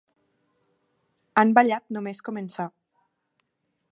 [1.41, 2.67] Han ballat només començar.